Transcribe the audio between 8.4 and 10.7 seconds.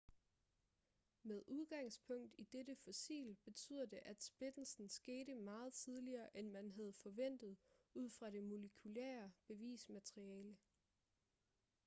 molekylære bevismateriale